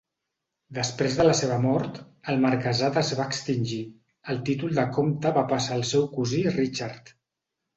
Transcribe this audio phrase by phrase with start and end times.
[0.75, 1.99] Després de la seva mort,
[2.33, 3.79] el marquesat es va extingir;
[4.35, 7.15] el títol de comte va passar al seu cosí Richard.